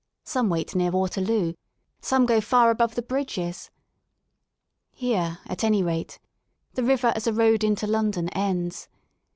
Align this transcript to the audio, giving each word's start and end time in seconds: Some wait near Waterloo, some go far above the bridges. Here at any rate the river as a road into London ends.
Some 0.23 0.49
wait 0.49 0.73
near 0.73 0.89
Waterloo, 0.89 1.53
some 2.01 2.25
go 2.25 2.41
far 2.41 2.71
above 2.71 2.95
the 2.95 3.03
bridges. 3.03 3.69
Here 4.91 5.37
at 5.45 5.63
any 5.63 5.83
rate 5.83 6.17
the 6.73 6.83
river 6.83 7.13
as 7.15 7.27
a 7.27 7.33
road 7.33 7.63
into 7.63 7.85
London 7.85 8.27
ends. 8.29 8.89